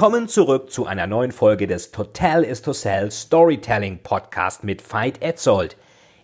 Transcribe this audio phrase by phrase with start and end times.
[0.00, 5.20] Willkommen zurück zu einer neuen Folge des Total is to Sell Storytelling Podcast mit Veit
[5.20, 5.76] Etzold.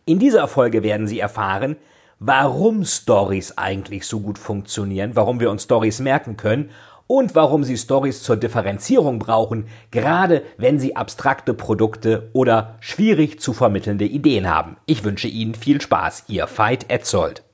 [0.06, 1.76] In dieser Folge werden Sie erfahren,
[2.18, 6.70] warum Stories eigentlich so gut funktionieren, warum wir uns Stories merken können
[7.06, 13.52] und warum Sie Stories zur Differenzierung brauchen, gerade wenn Sie abstrakte Produkte oder schwierig zu
[13.52, 14.78] vermittelnde Ideen haben.
[14.86, 17.45] Ich wünsche Ihnen viel Spaß, Ihr Veit Etzold.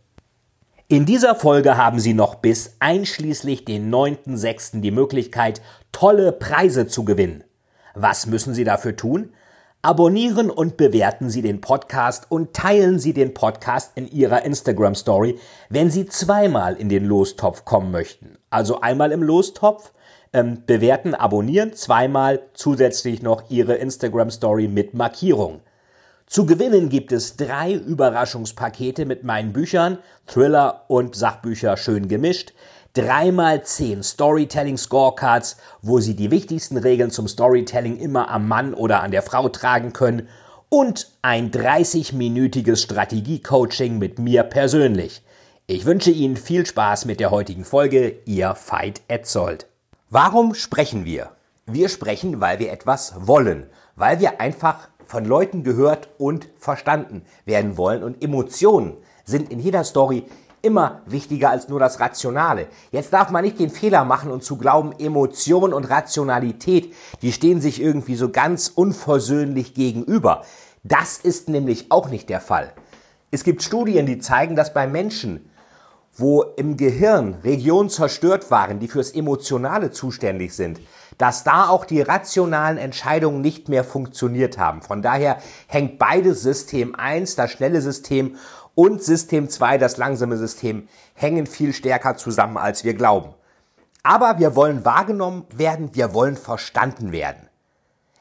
[0.93, 4.83] In dieser Folge haben Sie noch bis einschließlich den 9.6.
[4.83, 7.45] die Möglichkeit, tolle Preise zu gewinnen.
[7.95, 9.33] Was müssen Sie dafür tun?
[9.81, 15.39] Abonnieren und bewerten Sie den Podcast und teilen Sie den Podcast in Ihrer Instagram Story,
[15.71, 18.37] wenn Sie zweimal in den Lostopf kommen möchten.
[18.51, 19.93] Also einmal im Lostopf,
[20.35, 25.63] ähm, bewerten, abonnieren, zweimal zusätzlich noch Ihre Instagram Story mit Markierung.
[26.33, 32.55] Zu gewinnen gibt es drei Überraschungspakete mit meinen Büchern, Thriller und Sachbücher schön gemischt,
[32.95, 39.03] dreimal zehn Storytelling Scorecards, wo Sie die wichtigsten Regeln zum Storytelling immer am Mann oder
[39.03, 40.27] an der Frau tragen können
[40.71, 45.23] und ein 30-minütiges Strategie-Coaching mit mir persönlich.
[45.67, 49.67] Ich wünsche Ihnen viel Spaß mit der heutigen Folge, Ihr Veit Etzold.
[50.09, 51.33] Warum sprechen wir?
[51.67, 53.67] Wir sprechen, weil wir etwas wollen,
[53.97, 58.03] weil wir einfach von Leuten gehört und verstanden werden wollen.
[58.03, 58.97] Und Emotionen
[59.27, 60.25] sind in jeder Story
[60.63, 62.69] immer wichtiger als nur das Rationale.
[62.93, 67.61] Jetzt darf man nicht den Fehler machen und zu glauben, Emotion und Rationalität, die stehen
[67.61, 70.45] sich irgendwie so ganz unversöhnlich gegenüber.
[70.83, 72.73] Das ist nämlich auch nicht der Fall.
[73.31, 75.51] Es gibt Studien, die zeigen, dass bei Menschen,
[76.17, 80.81] wo im Gehirn Regionen zerstört waren, die fürs Emotionale zuständig sind,
[81.19, 84.83] dass da auch die rationalen Entscheidungen nicht mehr funktioniert haben.
[84.83, 88.37] Von daher hängt beides System 1, das schnelle System,
[88.75, 93.35] und System 2, das langsame System, hängen viel stärker zusammen, als wir glauben.
[94.03, 97.49] Aber wir wollen wahrgenommen werden, wir wollen verstanden werden.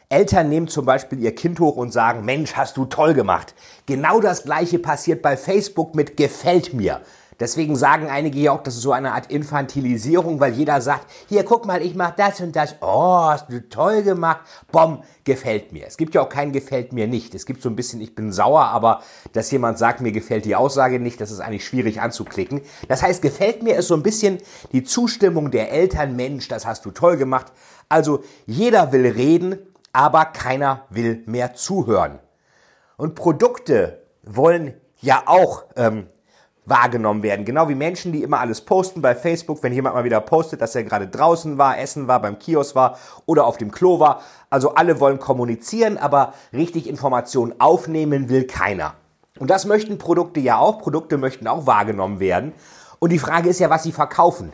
[0.10, 3.56] Eltern nehmen zum Beispiel ihr Kind hoch und sagen, Mensch, hast du toll gemacht.
[3.86, 7.00] Genau das gleiche passiert bei Facebook mit gefällt mir.
[7.42, 11.44] Deswegen sagen einige ja auch, das ist so eine Art Infantilisierung, weil jeder sagt, hier
[11.44, 12.76] guck mal, ich mach das und das.
[12.82, 14.42] Oh, hast du toll gemacht.
[14.72, 15.88] Bom, gefällt mir.
[15.88, 17.34] Es gibt ja auch kein gefällt mir nicht.
[17.34, 19.02] Es gibt so ein bisschen, ich bin sauer, aber
[19.34, 22.62] dass jemand sagt, mir gefällt die Aussage nicht, das ist eigentlich schwierig anzuklicken.
[22.88, 24.38] Das heißt, gefällt mir ist so ein bisschen
[24.72, 27.48] die Zustimmung der Eltern, Mensch, das hast du toll gemacht.
[27.90, 29.58] Also jeder will reden,
[29.94, 32.20] aber keiner will mehr zuhören.
[32.98, 36.06] Und Produkte wollen ja auch ähm,
[36.66, 37.46] wahrgenommen werden.
[37.46, 40.76] Genau wie Menschen, die immer alles posten bei Facebook, wenn jemand mal wieder postet, dass
[40.76, 44.22] er gerade draußen war, essen war, beim Kiosk war oder auf dem Klo war.
[44.50, 48.94] Also alle wollen kommunizieren, aber richtig Informationen aufnehmen will keiner.
[49.40, 50.80] Und das möchten Produkte ja auch.
[50.80, 52.54] Produkte möchten auch wahrgenommen werden.
[53.00, 54.54] Und die Frage ist ja, was sie verkaufen.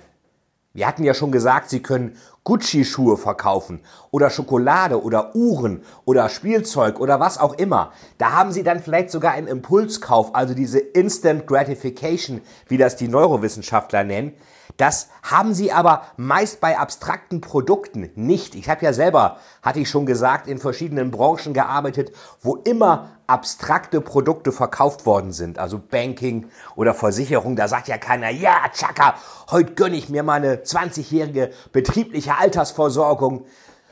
[0.77, 6.99] Wir hatten ja schon gesagt, Sie können Gucci-Schuhe verkaufen oder Schokolade oder Uhren oder Spielzeug
[6.99, 7.93] oder was auch immer.
[8.19, 13.07] Da haben Sie dann vielleicht sogar einen Impulskauf, also diese Instant Gratification, wie das die
[13.07, 14.33] Neurowissenschaftler nennen.
[14.77, 18.53] Das haben sie aber meist bei abstrakten Produkten nicht.
[18.53, 22.11] Ich habe ja selber, hatte ich schon gesagt, in verschiedenen Branchen gearbeitet,
[22.41, 28.29] wo immer abstrakte Produkte verkauft worden sind, also Banking oder Versicherung, da sagt ja keiner,
[28.29, 29.15] ja, Chaka,
[29.51, 33.45] heute gönne ich mir meine 20-jährige betriebliche Altersversorgung,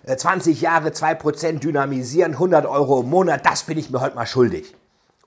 [0.06, 4.28] 20 äh, Jahre 2% dynamisieren, 100 Euro im Monat, das bin ich mir heute mal
[4.28, 4.76] schuldig.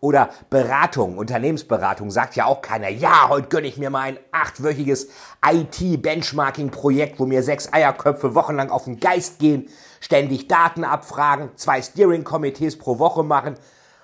[0.00, 5.08] Oder Beratung, Unternehmensberatung, sagt ja auch keiner, ja, heute gönne ich mir mal ein achtwöchiges
[5.44, 9.68] IT-Benchmarking-Projekt, wo mir sechs Eierköpfe wochenlang auf den Geist gehen,
[10.00, 13.56] ständig Daten abfragen, zwei Steering-Komitees pro Woche machen,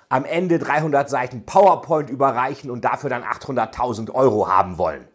[0.09, 5.07] am Ende 300 Seiten PowerPoint überreichen und dafür dann 800.000 Euro haben wollen.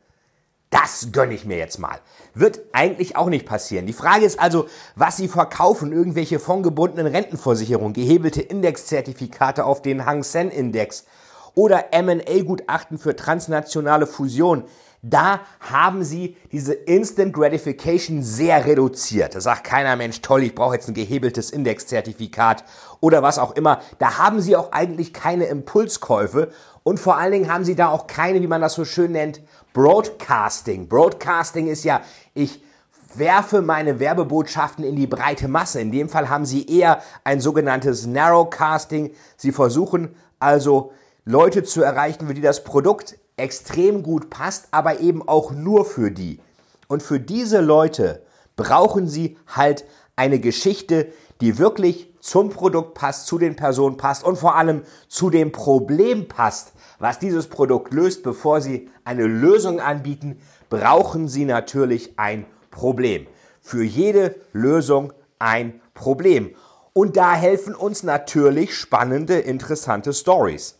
[0.70, 1.99] Das gönne ich mir jetzt mal.
[2.32, 3.87] Wird eigentlich auch nicht passieren.
[3.87, 10.22] Die Frage ist also, was Sie verkaufen, irgendwelche fondgebundenen Rentenversicherungen, gehebelte Indexzertifikate auf den Hang
[10.22, 11.06] Sen Index
[11.56, 14.64] oder M&A-Gutachten für transnationale Fusion.
[15.02, 19.34] Da haben sie diese Instant Gratification sehr reduziert.
[19.34, 22.64] Da sagt keiner Mensch, toll, ich brauche jetzt ein gehebeltes Indexzertifikat
[23.00, 23.81] oder was auch immer.
[23.99, 26.52] Da haben sie auch eigentlich keine Impulskäufe
[26.82, 29.40] und vor allen Dingen haben sie da auch keine, wie man das so schön nennt,
[29.72, 30.88] Broadcasting.
[30.88, 32.02] Broadcasting ist ja,
[32.34, 32.62] ich
[33.14, 35.81] werfe meine Werbebotschaften in die breite Masse.
[35.81, 39.12] In dem Fall haben sie eher ein sogenanntes Narrowcasting.
[39.37, 40.93] Sie versuchen also
[41.25, 46.11] Leute zu erreichen, für die das Produkt extrem gut passt, aber eben auch nur für
[46.11, 46.40] die.
[46.88, 48.22] Und für diese Leute
[48.56, 49.84] brauchen sie halt
[50.17, 55.31] eine Geschichte, die wirklich zum Produkt passt, zu den Personen passt und vor allem zu
[55.31, 58.23] dem Problem passt, was dieses Produkt löst.
[58.23, 63.26] Bevor sie eine Lösung anbieten, brauchen sie natürlich ein Problem.
[63.61, 66.55] Für jede Lösung ein Problem.
[66.93, 70.79] Und da helfen uns natürlich spannende, interessante Stories.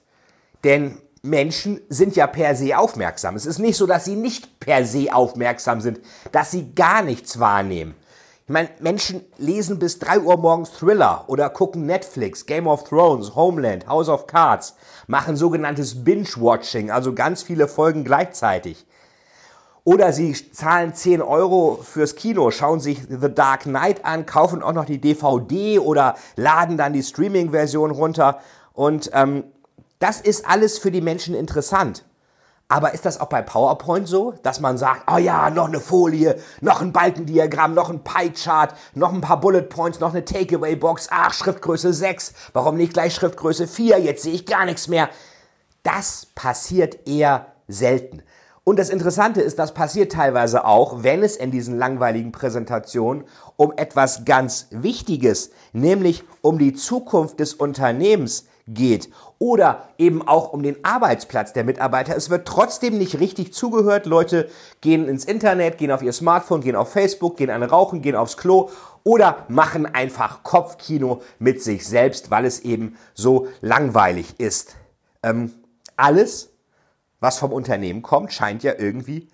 [0.63, 3.37] Denn Menschen sind ja per se aufmerksam.
[3.37, 6.01] Es ist nicht so, dass sie nicht per se aufmerksam sind,
[6.33, 7.95] dass sie gar nichts wahrnehmen.
[8.51, 13.87] Meine, Menschen lesen bis 3 Uhr morgens Thriller oder gucken Netflix, Game of Thrones, Homeland,
[13.87, 14.75] House of Cards,
[15.07, 18.87] machen sogenanntes Binge-Watching, also ganz viele Folgen gleichzeitig.
[19.85, 24.73] Oder sie zahlen 10 Euro fürs Kino, schauen sich The Dark Knight an, kaufen auch
[24.73, 28.41] noch die DVD oder laden dann die Streaming-Version runter.
[28.73, 29.45] Und ähm,
[30.01, 32.05] das ist alles für die Menschen interessant.
[32.71, 36.39] Aber ist das auch bei PowerPoint so, dass man sagt, oh ja, noch eine Folie,
[36.61, 41.35] noch ein Balkendiagramm, noch ein Pie-Chart, noch ein paar Bullet Points, noch eine Takeaway-Box, ach,
[41.35, 45.09] Schriftgröße 6, warum nicht gleich Schriftgröße 4, jetzt sehe ich gar nichts mehr.
[45.83, 48.23] Das passiert eher selten.
[48.63, 53.25] Und das Interessante ist, das passiert teilweise auch, wenn es in diesen langweiligen Präsentationen
[53.57, 60.63] um etwas ganz Wichtiges, nämlich um die Zukunft des Unternehmens geht oder eben auch um
[60.63, 62.17] den Arbeitsplatz der Mitarbeiter.
[62.17, 64.07] Es wird trotzdem nicht richtig zugehört.
[64.07, 64.49] Leute
[64.81, 68.37] gehen ins Internet, gehen auf ihr Smartphone, gehen auf Facebook, gehen an Rauchen, gehen aufs
[68.37, 68.71] Klo
[69.03, 74.77] oder machen einfach Kopfkino mit sich selbst, weil es eben so langweilig ist.
[75.23, 75.53] Ähm,
[75.97, 76.51] alles
[77.21, 79.29] was vom Unternehmen kommt, scheint ja irgendwie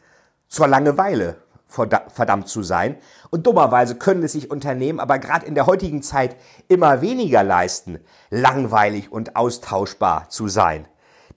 [0.49, 1.37] zur Langeweile
[1.67, 2.97] verdammt zu sein.
[3.31, 6.37] Und dummerweise können es sich Unternehmen aber gerade in der heutigen Zeit
[6.69, 7.99] immer weniger leisten,
[8.31, 10.87] langweilig und austauschbar zu sein.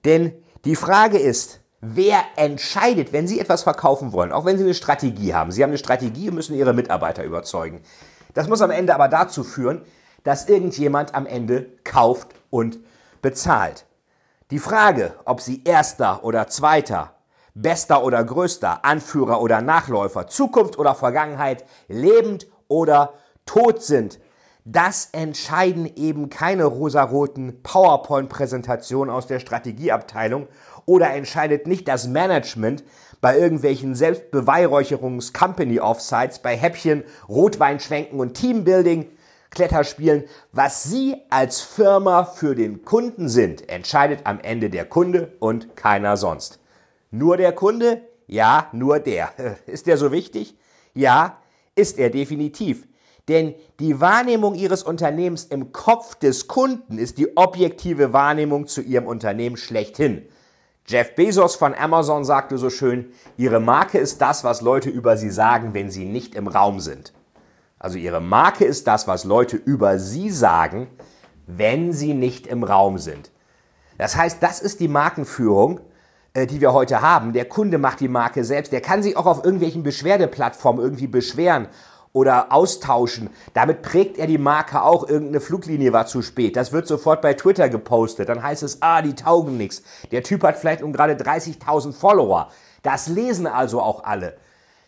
[0.04, 0.32] Denn
[0.64, 5.34] die Frage ist, wer entscheidet, wenn Sie etwas verkaufen wollen, auch wenn Sie eine Strategie
[5.34, 5.50] haben.
[5.50, 7.82] Sie haben eine Strategie und müssen Ihre Mitarbeiter überzeugen.
[8.34, 9.82] Das muss am Ende aber dazu führen,
[10.22, 12.78] dass irgendjemand am Ende kauft und
[13.22, 13.86] bezahlt.
[14.50, 17.14] Die Frage, ob sie erster oder zweiter,
[17.54, 23.14] bester oder größter, Anführer oder Nachläufer, Zukunft oder Vergangenheit, lebend oder
[23.46, 24.20] tot sind,
[24.64, 30.46] das entscheiden eben keine rosaroten PowerPoint-Präsentationen aus der Strategieabteilung
[30.84, 32.84] oder entscheidet nicht das Management
[33.20, 39.06] bei irgendwelchen Selbstbeweihräucherungs-Company-Offsites, bei Häppchen, Rotweinschwenken und Teambuilding,
[39.50, 40.24] Kletterspielen.
[40.52, 46.16] Was Sie als Firma für den Kunden sind, entscheidet am Ende der Kunde und keiner
[46.16, 46.60] sonst.
[47.10, 48.02] Nur der Kunde?
[48.26, 49.32] Ja, nur der.
[49.66, 50.56] Ist der so wichtig?
[50.94, 51.38] Ja,
[51.74, 52.86] ist er definitiv.
[53.28, 59.06] Denn die Wahrnehmung Ihres Unternehmens im Kopf des Kunden ist die objektive Wahrnehmung zu Ihrem
[59.06, 60.26] Unternehmen schlechthin.
[60.86, 65.30] Jeff Bezos von Amazon sagte so schön, Ihre Marke ist das, was Leute über Sie
[65.30, 67.12] sagen, wenn Sie nicht im Raum sind.
[67.80, 70.86] Also ihre Marke ist das, was Leute über sie sagen,
[71.46, 73.32] wenn sie nicht im Raum sind.
[73.96, 75.80] Das heißt, das ist die Markenführung,
[76.36, 77.32] die wir heute haben.
[77.32, 78.72] Der Kunde macht die Marke selbst.
[78.72, 81.68] Der kann sich auch auf irgendwelchen Beschwerdeplattformen irgendwie beschweren
[82.12, 83.30] oder austauschen.
[83.54, 85.08] Damit prägt er die Marke auch.
[85.08, 86.56] Irgendeine Fluglinie war zu spät.
[86.56, 88.28] Das wird sofort bei Twitter gepostet.
[88.28, 89.82] Dann heißt es, ah, die taugen nichts.
[90.10, 92.48] Der Typ hat vielleicht um gerade 30.000 Follower.
[92.82, 94.36] Das lesen also auch alle.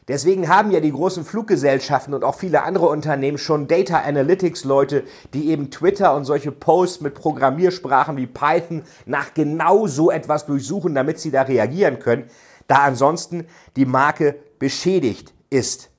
[0.09, 5.05] Deswegen haben ja die großen Fluggesellschaften und auch viele andere Unternehmen schon Data Analytics Leute,
[5.33, 10.95] die eben Twitter und solche Posts mit Programmiersprachen wie Python nach genau so etwas durchsuchen,
[10.95, 12.25] damit sie da reagieren können,
[12.67, 15.91] da ansonsten die Marke beschädigt ist.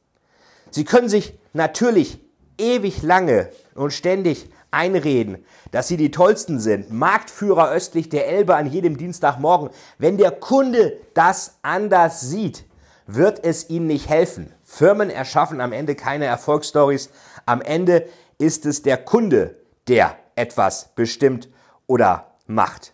[0.69, 2.19] Sie können sich natürlich
[2.57, 8.65] ewig lange und ständig einreden, dass sie die tollsten sind, Marktführer östlich der Elbe an
[8.65, 9.69] jedem Dienstagmorgen.
[9.97, 12.65] Wenn der Kunde das anders sieht,
[13.07, 14.53] wird es ihnen nicht helfen.
[14.63, 17.09] Firmen erschaffen am Ende keine Erfolgsstories.
[17.45, 18.07] Am Ende
[18.37, 19.55] ist es der Kunde,
[19.87, 21.49] der etwas bestimmt
[21.87, 22.93] oder macht.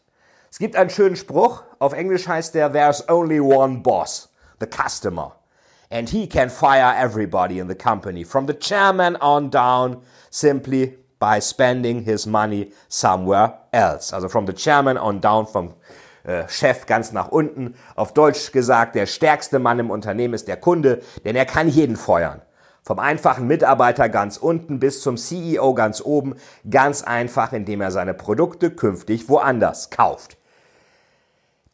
[0.51, 1.63] Es gibt einen schönen Spruch.
[1.79, 5.35] Auf Englisch heißt der, There's only one boss, the customer.
[5.91, 11.39] And he can fire everybody in the company, from the chairman on down, simply by
[11.39, 14.13] spending his money somewhere else.
[14.13, 15.73] Also from the chairman on down, vom
[16.23, 17.75] äh, Chef ganz nach unten.
[17.95, 21.95] Auf Deutsch gesagt, der stärkste Mann im Unternehmen ist der Kunde, denn er kann jeden
[21.95, 22.41] feuern.
[22.83, 26.35] Vom einfachen Mitarbeiter ganz unten bis zum CEO ganz oben,
[26.69, 30.37] ganz einfach, indem er seine Produkte künftig woanders kauft.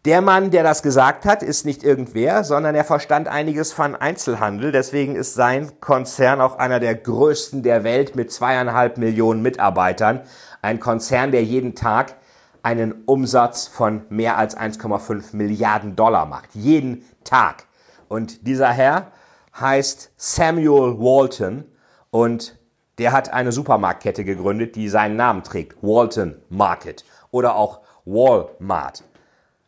[0.05, 4.71] Der Mann, der das gesagt hat, ist nicht irgendwer, sondern er verstand einiges von Einzelhandel.
[4.71, 10.21] Deswegen ist sein Konzern auch einer der größten der Welt mit zweieinhalb Millionen Mitarbeitern.
[10.61, 12.17] Ein Konzern, der jeden Tag
[12.65, 16.49] einen Umsatz von mehr als 1,5 Milliarden Dollar macht.
[16.55, 17.67] Jeden Tag.
[18.07, 19.11] Und dieser Herr
[19.59, 21.65] heißt Samuel Walton
[22.09, 22.57] und
[22.97, 25.83] der hat eine Supermarktkette gegründet, die seinen Namen trägt.
[25.83, 29.03] Walton Market oder auch Walmart.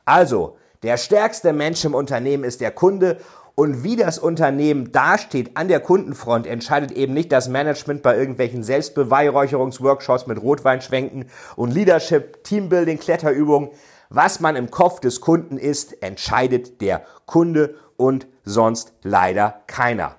[0.03, 3.19] Also, der stärkste Mensch im Unternehmen ist der Kunde
[3.59, 8.61] und wie das Unternehmen dasteht an der Kundenfront, entscheidet eben nicht das Management bei irgendwelchen
[8.61, 13.71] Selbstbeweihräucherungsworkshops mit Rotweinschwenken und Leadership, Teambuilding, Kletterübungen.
[14.09, 20.17] Was man im Kopf des Kunden ist, entscheidet der Kunde und sonst leider keiner.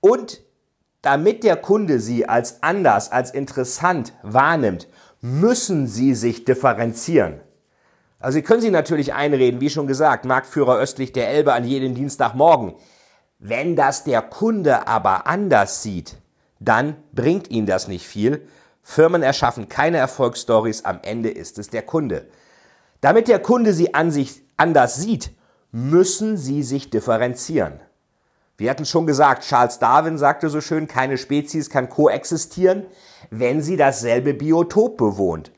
[0.00, 0.40] Und
[1.02, 4.88] damit der Kunde Sie als anders, als interessant wahrnimmt,
[5.20, 7.42] müssen Sie sich differenzieren.
[8.20, 11.94] Also Sie können Sie natürlich einreden, wie schon gesagt, Marktführer östlich der Elbe an jedem
[11.94, 12.74] Dienstagmorgen.
[13.38, 16.16] Wenn das der Kunde aber anders sieht,
[16.60, 18.46] dann bringt Ihnen das nicht viel.
[18.82, 22.28] Firmen erschaffen keine Erfolgsstories, am Ende ist es der Kunde.
[23.00, 25.30] Damit der Kunde Sie an sich anders sieht,
[25.72, 27.80] müssen Sie sich differenzieren.
[28.60, 32.84] Wir hatten schon gesagt, Charles Darwin sagte so schön, keine Spezies kann koexistieren,
[33.30, 35.50] wenn sie dasselbe Biotop bewohnt.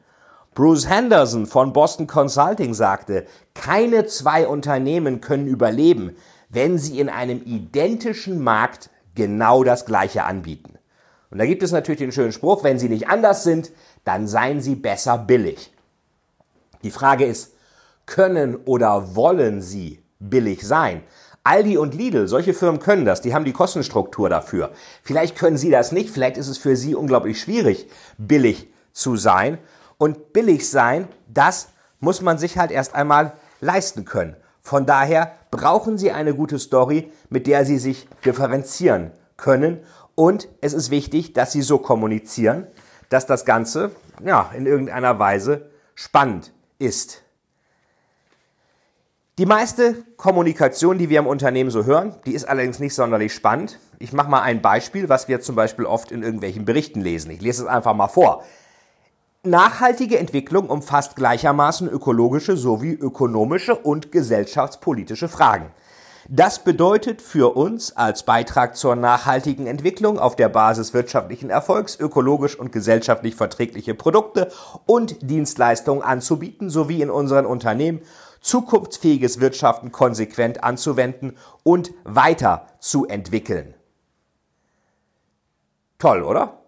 [0.54, 6.14] Bruce Henderson von Boston Consulting sagte, keine zwei Unternehmen können überleben,
[6.50, 10.75] wenn sie in einem identischen Markt genau das Gleiche anbieten.
[11.30, 13.73] Und da gibt es natürlich den schönen Spruch, wenn sie nicht anders sind,
[14.04, 15.73] dann seien sie besser billig.
[16.82, 17.54] Die Frage ist,
[18.04, 21.02] können oder wollen sie billig sein?
[21.44, 24.73] Aldi und Lidl, solche Firmen können das, die haben die Kostenstruktur dafür.
[25.02, 29.56] Vielleicht können sie das nicht, vielleicht ist es für sie unglaublich schwierig, billig zu sein.
[30.02, 31.68] Und billig sein, das
[32.00, 34.35] muss man sich halt erst einmal leisten können.
[34.61, 39.78] Von daher brauchen Sie eine gute Story, mit der Sie sich differenzieren können.
[40.16, 42.66] Und es ist wichtig, dass Sie so kommunizieren,
[43.11, 43.92] dass das Ganze
[44.25, 47.23] ja, in irgendeiner Weise spannend ist.
[49.38, 53.78] Die meiste Kommunikation, die wir im Unternehmen so hören, die ist allerdings nicht sonderlich spannend.
[54.00, 57.30] Ich mache mal ein Beispiel, was wir zum Beispiel oft in irgendwelchen Berichten lesen.
[57.30, 58.42] Ich lese es einfach mal vor.
[59.45, 65.73] Nachhaltige Entwicklung umfasst gleichermaßen ökologische sowie ökonomische und gesellschaftspolitische Fragen.
[66.29, 72.57] Das bedeutet für uns als Beitrag zur nachhaltigen Entwicklung auf der Basis wirtschaftlichen Erfolgs ökologisch
[72.57, 74.53] und gesellschaftlich verträgliche Produkte
[74.87, 78.03] und Dienstleistungen anzubieten sowie in unseren Unternehmen
[78.43, 83.75] zukunftsfähiges Wirtschaften konsequent anzuwenden und weiterzuentwickeln.
[85.99, 86.62] Toll, oder?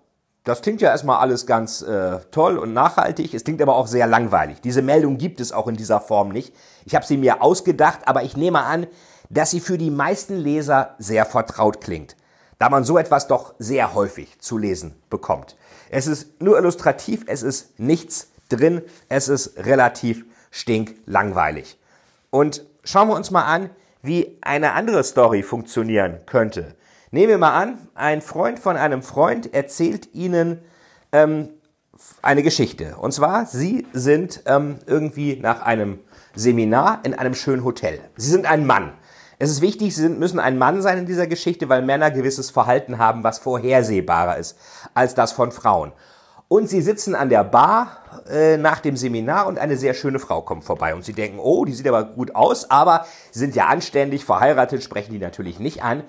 [0.45, 3.33] Das klingt ja erstmal alles ganz äh, toll und nachhaltig.
[3.33, 4.61] Es klingt aber auch sehr langweilig.
[4.61, 6.55] Diese Meldung gibt es auch in dieser Form nicht.
[6.85, 8.87] Ich habe sie mir ausgedacht, aber ich nehme an,
[9.31, 12.15] dass sie für die meisten Leser sehr vertraut klingt,
[12.59, 15.57] da man so etwas doch sehr häufig zu lesen bekommt.
[15.89, 21.79] Es ist nur illustrativ, es ist nichts drin, es ist relativ stinklangweilig.
[22.29, 23.71] Und schauen wir uns mal an,
[24.03, 26.75] wie eine andere Story funktionieren könnte.
[27.15, 30.59] Nehmen wir mal an, ein Freund von einem Freund erzählt Ihnen
[31.13, 31.49] ähm,
[32.23, 32.97] eine Geschichte.
[32.97, 36.01] Und zwar, Sie sind ähm, irgendwie nach einem
[36.35, 38.01] Seminar in einem schönen Hotel.
[38.17, 38.95] Sie sind ein Mann.
[39.39, 42.51] Es ist wichtig, Sie sind, müssen ein Mann sein in dieser Geschichte, weil Männer gewisses
[42.51, 44.59] Verhalten haben, was vorhersehbarer ist
[44.93, 45.93] als das von Frauen.
[46.49, 47.97] Und Sie sitzen an der Bar
[48.29, 50.97] äh, nach dem Seminar und eine sehr schöne Frau kommt vorbei.
[50.97, 55.13] Und Sie denken, oh, die sieht aber gut aus, aber sind ja anständig, verheiratet, sprechen
[55.13, 56.03] die natürlich nicht an.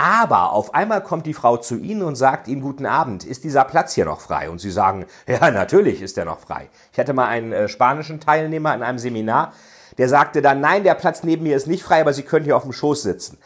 [0.00, 3.64] Aber auf einmal kommt die Frau zu Ihnen und sagt Ihnen guten Abend, ist dieser
[3.64, 4.48] Platz hier noch frei?
[4.48, 6.70] Und Sie sagen, ja, natürlich ist der noch frei.
[6.90, 9.52] Ich hatte mal einen äh, spanischen Teilnehmer in einem Seminar,
[9.98, 12.56] der sagte dann, nein, der Platz neben mir ist nicht frei, aber Sie können hier
[12.56, 13.36] auf dem Schoß sitzen.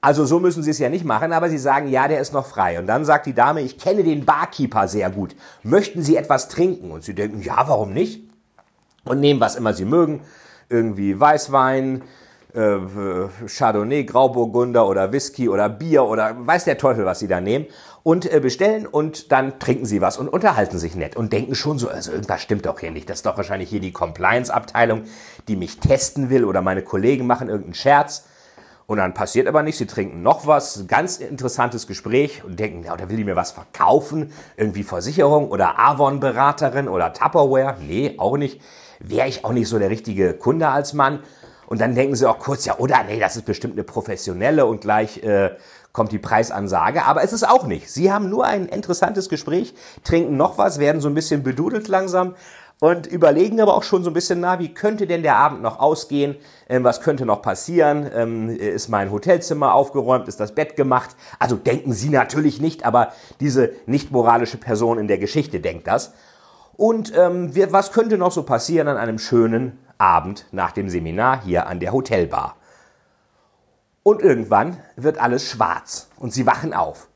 [0.00, 2.46] Also so müssen Sie es ja nicht machen, aber Sie sagen, ja, der ist noch
[2.46, 2.80] frei.
[2.80, 5.36] Und dann sagt die Dame, ich kenne den Barkeeper sehr gut.
[5.62, 6.90] Möchten Sie etwas trinken?
[6.90, 8.28] Und Sie denken, ja, warum nicht?
[9.04, 10.22] Und nehmen, was immer Sie mögen.
[10.68, 12.02] Irgendwie Weißwein,
[12.54, 12.78] äh,
[13.48, 17.66] Chardonnay, Grauburgunder oder Whisky oder Bier oder weiß der Teufel, was sie da nehmen
[18.02, 21.78] und äh, bestellen und dann trinken sie was und unterhalten sich nett und denken schon
[21.78, 23.08] so, also irgendwas stimmt doch hier nicht.
[23.08, 25.04] Das ist doch wahrscheinlich hier die Compliance-Abteilung,
[25.48, 28.24] die mich testen will oder meine Kollegen machen irgendeinen Scherz.
[28.86, 32.92] Und dann passiert aber nichts, sie trinken noch was, ganz interessantes Gespräch und denken, ja,
[32.92, 34.32] oder will die mir was verkaufen?
[34.56, 37.76] Irgendwie Versicherung oder Avon-Beraterin oder Tupperware?
[37.80, 38.60] Nee, auch nicht.
[38.98, 41.20] Wäre ich auch nicht so der richtige Kunde als Mann.
[41.72, 44.82] Und dann denken sie auch kurz, ja, oder nee, das ist bestimmt eine professionelle und
[44.82, 45.52] gleich äh,
[45.92, 47.06] kommt die Preisansage.
[47.06, 47.90] Aber es ist auch nicht.
[47.90, 49.72] Sie haben nur ein interessantes Gespräch,
[50.04, 52.34] trinken noch was, werden so ein bisschen bedudelt langsam
[52.78, 55.78] und überlegen aber auch schon so ein bisschen, na, wie könnte denn der Abend noch
[55.78, 56.36] ausgehen?
[56.68, 58.06] Ähm, was könnte noch passieren?
[58.14, 60.28] Ähm, ist mein Hotelzimmer aufgeräumt?
[60.28, 61.16] Ist das Bett gemacht?
[61.38, 66.12] Also denken Sie natürlich nicht, aber diese nicht moralische Person in der Geschichte denkt das.
[66.76, 71.66] Und ähm, was könnte noch so passieren an einem schönen Abend nach dem Seminar hier
[71.66, 72.56] an der Hotelbar?
[74.02, 77.08] Und irgendwann wird alles schwarz und Sie wachen auf.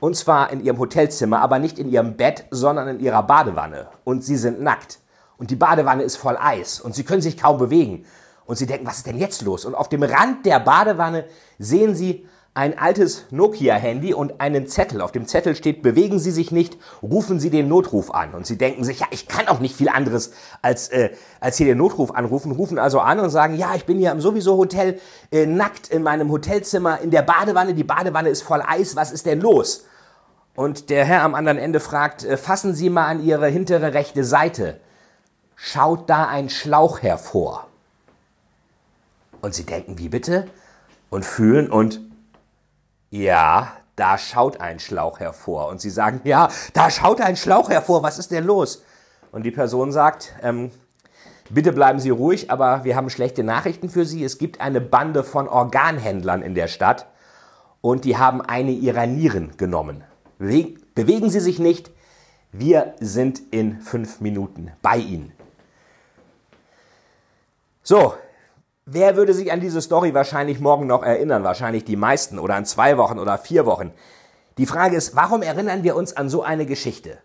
[0.00, 3.88] Und zwar in ihrem Hotelzimmer, aber nicht in ihrem Bett, sondern in ihrer Badewanne.
[4.04, 4.98] Und sie sind nackt.
[5.38, 6.80] Und die Badewanne ist voll Eis.
[6.80, 8.04] Und sie können sich kaum bewegen.
[8.44, 9.64] Und sie denken, was ist denn jetzt los?
[9.64, 11.24] Und auf dem Rand der Badewanne
[11.58, 15.02] sehen sie ein altes Nokia-Handy und einen Zettel.
[15.02, 18.32] Auf dem Zettel steht, bewegen Sie sich nicht, rufen Sie den Notruf an.
[18.32, 20.32] Und Sie denken sich, ja, ich kann auch nicht viel anderes
[20.62, 22.52] als, äh, als hier den Notruf anrufen.
[22.52, 24.98] Rufen also an und sagen, ja, ich bin hier im sowieso Hotel,
[25.30, 27.74] äh, nackt in meinem Hotelzimmer, in der Badewanne.
[27.74, 28.96] Die Badewanne ist voll Eis.
[28.96, 29.84] Was ist denn los?
[30.54, 34.24] Und der Herr am anderen Ende fragt, äh, fassen Sie mal an Ihre hintere rechte
[34.24, 34.80] Seite.
[35.56, 37.68] Schaut da ein Schlauch hervor?
[39.42, 40.48] Und Sie denken, wie bitte?
[41.10, 42.00] Und fühlen und
[43.10, 45.68] ja, da schaut ein Schlauch hervor.
[45.68, 48.84] Und Sie sagen, ja, da schaut ein Schlauch hervor, was ist denn los?
[49.32, 50.70] Und die Person sagt, ähm,
[51.50, 54.22] bitte bleiben Sie ruhig, aber wir haben schlechte Nachrichten für Sie.
[54.22, 57.06] Es gibt eine Bande von Organhändlern in der Stadt
[57.80, 60.04] und die haben eine ihrer Nieren genommen.
[60.38, 61.90] Bewegen Sie sich nicht.
[62.52, 65.32] Wir sind in fünf Minuten bei Ihnen.
[67.82, 68.14] So,
[68.86, 71.44] wer würde sich an diese Story wahrscheinlich morgen noch erinnern?
[71.44, 73.92] Wahrscheinlich die meisten oder an zwei Wochen oder vier Wochen.
[74.58, 77.18] Die Frage ist, warum erinnern wir uns an so eine Geschichte?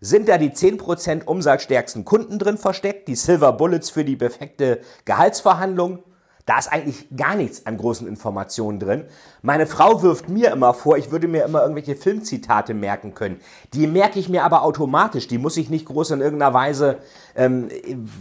[0.00, 6.04] Sind da die 10% umsatzstärksten Kunden drin versteckt, die Silver Bullets für die perfekte Gehaltsverhandlung?
[6.46, 9.04] Da ist eigentlich gar nichts an großen Informationen drin.
[9.42, 13.40] Meine Frau wirft mir immer vor, ich würde mir immer irgendwelche Filmzitate merken können.
[13.74, 15.26] Die merke ich mir aber automatisch.
[15.26, 16.98] Die muss ich nicht groß in irgendeiner Weise
[17.34, 17.68] ähm,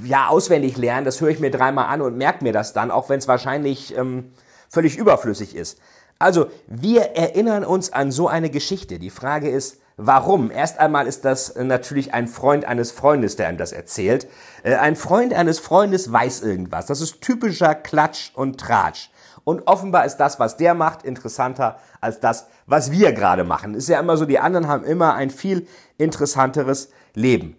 [0.04, 1.06] ja, auswendig lernen.
[1.06, 3.96] Das höre ich mir dreimal an und merke mir das dann, auch wenn es wahrscheinlich
[3.96, 4.32] ähm,
[4.70, 5.80] völlig überflüssig ist.
[6.18, 8.98] Also, wir erinnern uns an so eine Geschichte.
[8.98, 10.52] Die Frage ist, Warum?
[10.52, 14.28] Erst einmal ist das natürlich ein Freund eines Freundes, der einem das erzählt.
[14.64, 16.86] Äh, ein Freund eines Freundes weiß irgendwas.
[16.86, 19.10] Das ist typischer Klatsch und Tratsch.
[19.46, 23.74] Und offenbar ist das, was der macht, interessanter als das, was wir gerade machen.
[23.74, 27.56] Ist ja immer so, die anderen haben immer ein viel interessanteres Leben.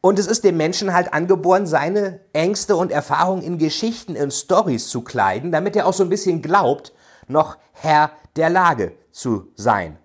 [0.00, 4.88] Und es ist dem Menschen halt angeboren, seine Ängste und Erfahrungen in Geschichten, in Stories
[4.88, 6.92] zu kleiden, damit er auch so ein bisschen glaubt,
[7.26, 9.98] noch Herr der Lage zu sein.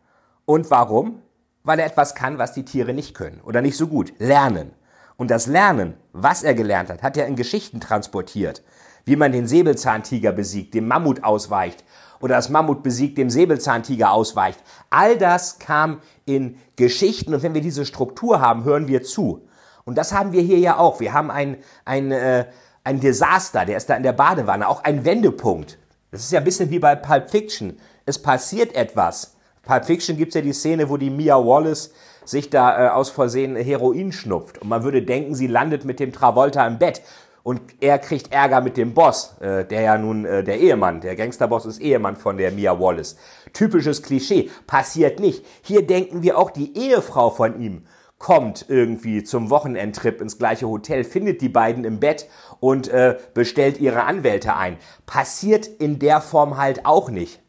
[0.45, 1.21] Und warum?
[1.69, 4.13] Weil er etwas kann, was die Tiere nicht können oder nicht so gut.
[4.17, 4.71] Lernen.
[5.17, 8.63] Und das Lernen, was er gelernt hat, hat er in Geschichten transportiert.
[9.05, 11.84] Wie man den Säbelzahntiger besiegt, dem Mammut ausweicht
[12.21, 14.60] oder das Mammut besiegt, dem Säbelzahntiger ausweicht.
[14.89, 19.47] All das kam in Geschichten und wenn wir diese Struktur haben, hören wir zu.
[19.86, 20.99] Und das haben wir hier ja auch.
[20.99, 22.47] Wir haben ein, ein, äh,
[22.84, 25.77] ein Desaster, der ist da in der Badewanne, auch ein Wendepunkt.
[26.10, 27.77] Das ist ja ein bisschen wie bei Pulp Fiction.
[28.08, 29.36] Es passiert etwas.
[29.69, 31.93] Pulp Fiction gibt es ja die Szene, wo die Mia Wallace
[32.25, 34.58] sich da äh, aus Versehen Heroin schnupft.
[34.58, 37.03] Und man würde denken, sie landet mit dem Travolta im Bett.
[37.43, 41.15] Und er kriegt Ärger mit dem Boss, äh, der ja nun äh, der Ehemann, der
[41.15, 43.15] Gangsterboss ist Ehemann von der Mia Wallace.
[43.53, 45.45] Typisches Klischee, passiert nicht.
[45.62, 47.86] Hier denken wir auch, die Ehefrau von ihm
[48.17, 52.27] kommt irgendwie zum Wochenendtrip ins gleiche Hotel, findet die beiden im Bett
[52.60, 54.77] und äh, bestellt ihre Anwälte ein.
[55.05, 57.39] Passiert in der Form halt auch nicht.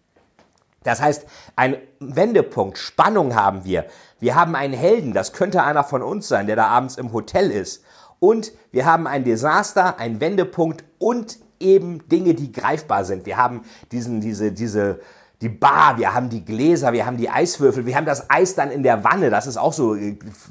[0.82, 3.86] Das heißt, ein Wendepunkt, Spannung haben wir.
[4.18, 7.50] Wir haben einen Helden, das könnte einer von uns sein, der da abends im Hotel
[7.50, 7.84] ist.
[8.18, 13.26] Und wir haben ein Desaster, einen Wendepunkt und eben Dinge, die greifbar sind.
[13.26, 13.62] Wir haben
[13.92, 15.00] diesen, diese, diese,
[15.40, 18.70] die Bar, wir haben die Gläser, wir haben die Eiswürfel, wir haben das Eis dann
[18.70, 19.96] in der Wanne, das ist auch so,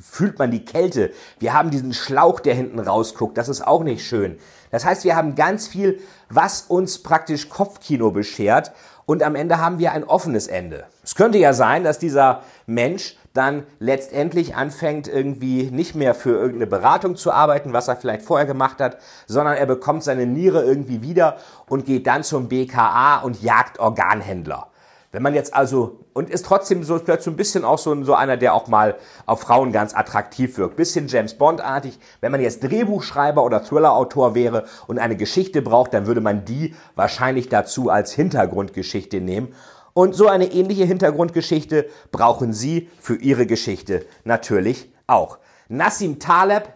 [0.02, 1.12] fühlt man die Kälte.
[1.38, 4.39] Wir haben diesen Schlauch, der hinten rausguckt, das ist auch nicht schön.
[4.71, 5.99] Das heißt, wir haben ganz viel,
[6.30, 8.71] was uns praktisch Kopfkino beschert
[9.06, 10.86] und am Ende haben wir ein offenes Ende.
[11.04, 16.67] Es könnte ja sein, dass dieser Mensch dann letztendlich anfängt, irgendwie nicht mehr für irgendeine
[16.67, 18.97] Beratung zu arbeiten, was er vielleicht vorher gemacht hat,
[19.28, 24.68] sondern er bekommt seine Niere irgendwie wieder und geht dann zum BKA und jagt Organhändler.
[25.12, 28.13] Wenn man jetzt also, und ist trotzdem so, vielleicht so ein bisschen auch so, so
[28.13, 28.95] einer, der auch mal
[29.26, 30.76] auf Frauen ganz attraktiv wirkt.
[30.76, 31.98] Bisschen James Bond-artig.
[32.22, 36.76] Wenn man jetzt Drehbuchschreiber oder Thriller-Autor wäre und eine Geschichte braucht, dann würde man die
[36.95, 39.56] wahrscheinlich dazu als Hintergrundgeschichte nehmen.
[39.93, 45.39] Und so eine ähnliche Hintergrundgeschichte brauchen Sie für Ihre Geschichte natürlich auch.
[45.69, 46.72] Nassim Taleb,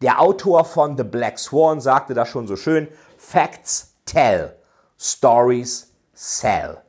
[0.00, 2.86] der Autor von The Black Swan, sagte das schon so schön,
[3.18, 4.54] Facts tell,
[4.96, 6.83] Stories sell.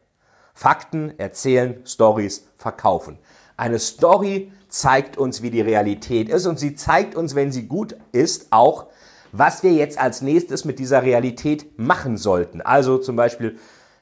[0.55, 3.19] Fakten erzählen, Stories verkaufen.
[3.57, 7.95] Eine Story zeigt uns, wie die Realität ist und sie zeigt uns, wenn sie gut
[8.13, 8.87] ist, auch,
[9.33, 12.61] was wir jetzt als nächstes mit dieser Realität machen sollten.
[12.61, 13.57] Also zum Beispiel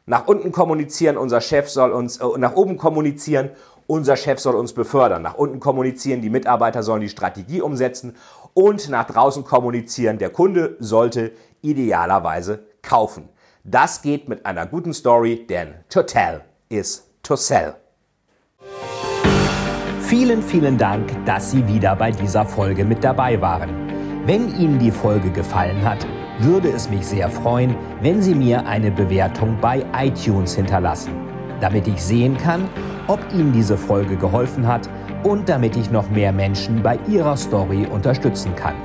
[0.06, 3.50] nach unten kommunizieren, unser Chef soll uns, äh, nach oben kommunizieren,
[3.88, 5.24] unser Chef soll uns befördern.
[5.24, 8.16] Nach unten kommunizieren, die Mitarbeiter sollen die Strategie umsetzen
[8.54, 13.30] und nach draußen kommunizieren, der Kunde sollte idealerweise kaufen.
[13.66, 17.76] Das geht mit einer guten Story, denn to tell is to sell.
[20.02, 23.70] Vielen, vielen Dank, dass Sie wieder bei dieser Folge mit dabei waren.
[24.26, 26.06] Wenn Ihnen die Folge gefallen hat,
[26.40, 31.14] würde es mich sehr freuen, wenn Sie mir eine Bewertung bei iTunes hinterlassen,
[31.62, 32.68] damit ich sehen kann,
[33.08, 34.90] ob Ihnen diese Folge geholfen hat
[35.24, 38.76] und damit ich noch mehr Menschen bei ihrer Story unterstützen kann.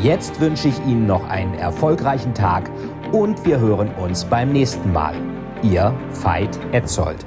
[0.00, 2.70] Jetzt wünsche ich Ihnen noch einen erfolgreichen Tag
[3.12, 5.14] und wir hören uns beim nächsten Mal.
[5.62, 7.24] Ihr Veit Etzold.